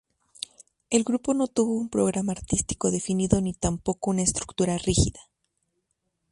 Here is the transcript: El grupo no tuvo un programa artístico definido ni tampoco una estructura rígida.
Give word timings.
El 0.89 1.03
grupo 1.03 1.35
no 1.35 1.45
tuvo 1.47 1.75
un 1.77 1.87
programa 1.87 2.31
artístico 2.31 2.89
definido 2.89 3.39
ni 3.39 3.53
tampoco 3.53 4.09
una 4.09 4.23
estructura 4.23 4.75
rígida. 4.79 5.19